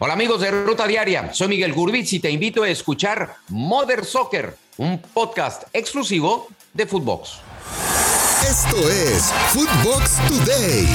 [0.00, 4.56] Hola amigos de Ruta Diaria, soy Miguel Gurbitz y te invito a escuchar Mother Soccer,
[4.76, 7.40] un podcast exclusivo de Footbox.
[8.48, 10.86] Esto es Footbox Today.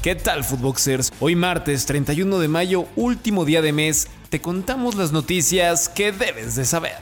[0.00, 1.12] ¿Qué tal, Footboxers?
[1.18, 6.54] Hoy martes 31 de mayo, último día de mes, te contamos las noticias que debes
[6.54, 7.00] de saber.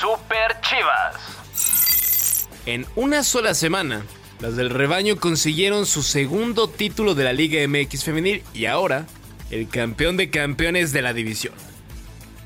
[0.00, 2.48] Super Chivas.
[2.66, 4.04] En una sola semana,
[4.40, 9.06] las del rebaño consiguieron su segundo título de la Liga MX femenil y ahora
[9.50, 11.54] el campeón de campeones de la división.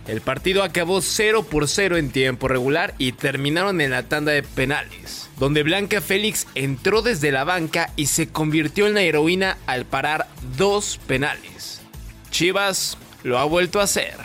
[0.06, 4.42] El partido acabó 0 por 0 en tiempo regular y terminaron en la tanda de
[4.42, 9.84] penales, donde Blanca Félix entró desde la banca y se convirtió en la heroína al
[9.84, 11.82] parar dos penales.
[12.30, 14.16] Chivas lo ha vuelto a hacer.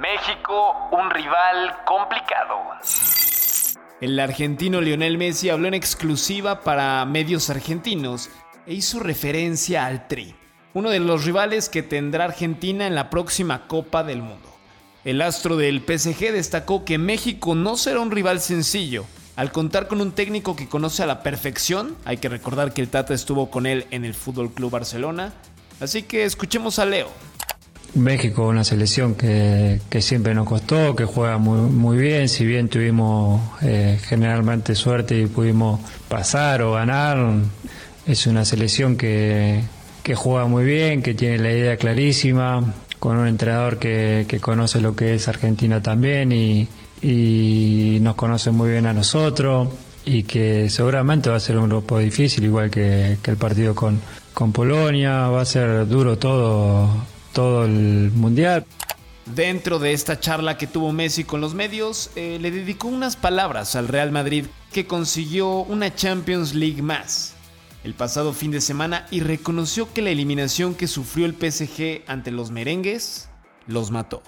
[0.00, 2.56] México, un rival complicado.
[3.98, 8.28] El argentino Lionel Messi habló en exclusiva para medios argentinos
[8.66, 10.34] e hizo referencia al Tri,
[10.74, 14.54] uno de los rivales que tendrá Argentina en la próxima Copa del Mundo.
[15.04, 19.06] El astro del PSG destacó que México no será un rival sencillo.
[19.34, 22.88] Al contar con un técnico que conoce a la perfección, hay que recordar que el
[22.88, 25.32] Tata estuvo con él en el Fútbol Club Barcelona.
[25.80, 27.08] Así que escuchemos a Leo.
[27.96, 33.40] México, una selección que, siempre nos costó, que juega muy, muy bien, si bien tuvimos
[33.62, 37.18] eh, generalmente suerte y pudimos pasar o ganar,
[38.06, 39.64] es una selección que,
[40.14, 45.14] juega muy bien, que tiene la idea clarísima, con un entrenador que, conoce lo que
[45.14, 46.68] es Argentina también y,
[48.00, 49.68] nos conoce muy bien a nosotros
[50.04, 54.00] y que seguramente va a ser un grupo difícil, igual que, el partido con,
[54.34, 56.88] con Polonia, va a ser duro todo
[57.36, 58.64] todo el mundial.
[59.26, 63.76] Dentro de esta charla que tuvo Messi con los medios, eh, le dedicó unas palabras
[63.76, 67.34] al Real Madrid que consiguió una Champions League más
[67.84, 72.30] el pasado fin de semana y reconoció que la eliminación que sufrió el PSG ante
[72.30, 73.28] los merengues
[73.66, 74.22] los mató.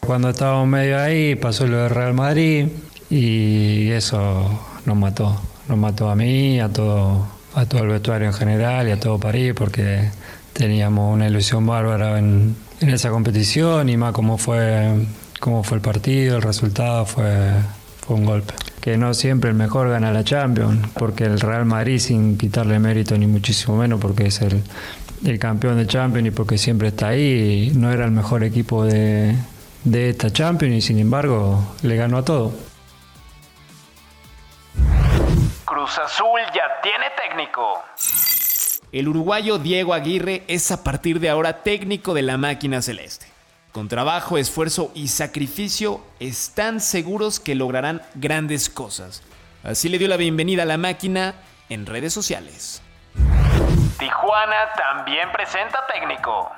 [0.00, 2.68] Cuando estábamos medio ahí pasó lo del Real Madrid
[3.08, 8.34] y eso nos mató, nos mató a mí, a todo, a todo el vestuario en
[8.34, 10.10] general y a todo París porque
[10.54, 15.06] teníamos una ilusión bárbara en, esa competición y más como fue,
[15.40, 17.52] cómo fue el partido, el resultado fue,
[18.06, 18.54] fue un golpe.
[18.80, 23.16] Que no siempre el mejor gana la Champions, porque el Real Madrid, sin quitarle mérito
[23.16, 24.62] ni muchísimo menos, porque es el,
[25.24, 29.34] el campeón de Champions y porque siempre está ahí, no era el mejor equipo de,
[29.84, 32.52] de esta Champions y sin embargo le ganó a todo.
[35.64, 37.82] Cruz Azul ya tiene técnico.
[38.94, 43.26] El uruguayo Diego Aguirre es a partir de ahora técnico de la máquina celeste.
[43.72, 49.24] Con trabajo, esfuerzo y sacrificio están seguros que lograrán grandes cosas.
[49.64, 51.34] Así le dio la bienvenida a la máquina
[51.68, 52.82] en redes sociales.
[53.98, 56.52] Tijuana también presenta técnico.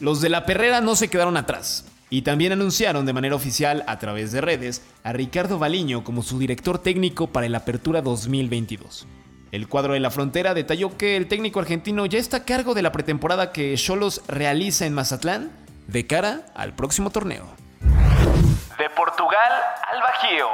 [0.00, 4.00] Los de la perrera no se quedaron atrás y también anunciaron de manera oficial a
[4.00, 9.06] través de redes a Ricardo Baliño como su director técnico para el Apertura 2022.
[9.52, 12.82] El cuadro de la frontera detalló que el técnico argentino ya está a cargo de
[12.82, 15.50] la pretemporada que Cholos realiza en Mazatlán
[15.88, 17.46] de cara al próximo torneo.
[17.80, 19.52] De Portugal
[19.92, 20.48] al Bajío.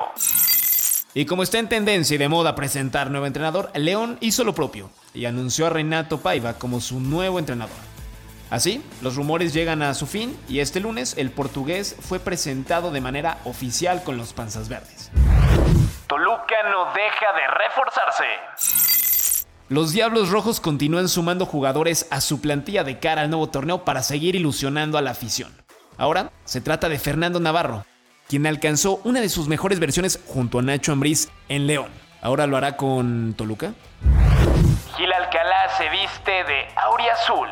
[1.12, 4.90] Y como está en tendencia y de moda presentar nuevo entrenador, León hizo lo propio
[5.12, 7.76] y anunció a Renato Paiva como su nuevo entrenador.
[8.48, 13.00] Así, los rumores llegan a su fin y este lunes el portugués fue presentado de
[13.00, 15.10] manera oficial con los Panzas Verdes.
[16.06, 18.85] Toluca no deja de reforzarse.
[19.68, 24.04] Los Diablos Rojos continúan sumando jugadores a su plantilla de cara al nuevo torneo para
[24.04, 25.52] seguir ilusionando a la afición.
[25.98, 27.84] Ahora se trata de Fernando Navarro,
[28.28, 31.90] quien alcanzó una de sus mejores versiones junto a Nacho Ambriz en León.
[32.22, 33.74] Ahora lo hará con Toluca.
[34.96, 37.48] Gil Alcalá se viste de auriazul.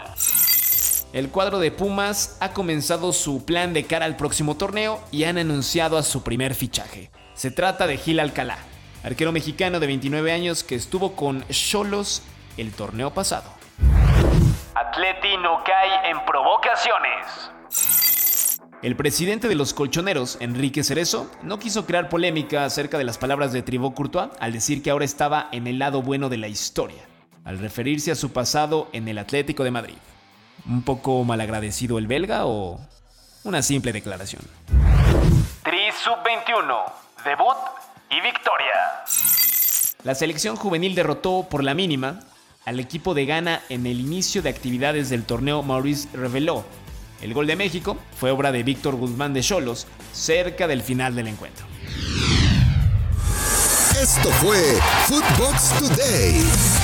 [1.12, 5.36] El cuadro de Pumas ha comenzado su plan de cara al próximo torneo y han
[5.36, 7.10] anunciado a su primer fichaje.
[7.34, 8.58] Se trata de Gil Alcalá,
[9.04, 12.22] arquero mexicano de 29 años que estuvo con Cholos
[12.56, 13.50] el torneo pasado.
[14.74, 17.50] Atleti no cae en provocaciones.
[18.82, 23.52] El presidente de los colchoneros, Enrique Cerezo, no quiso crear polémica acerca de las palabras
[23.52, 27.02] de Tribó Courtois al decir que ahora estaba en el lado bueno de la historia,
[27.44, 29.96] al referirse a su pasado en el Atlético de Madrid.
[30.66, 32.78] ¿Un poco malagradecido el belga o
[33.44, 34.42] una simple declaración?
[35.62, 36.92] Tri Sub-21
[37.24, 37.56] debut
[38.16, 39.04] y victoria.
[40.04, 42.20] La selección juvenil derrotó por la mínima
[42.64, 46.64] al equipo de Ghana en el inicio de actividades del torneo Maurice reveló.
[47.20, 51.28] El gol de México fue obra de Víctor Guzmán de Cholos cerca del final del
[51.28, 51.66] encuentro.
[54.00, 54.58] Esto fue
[55.06, 56.83] Footbox Today.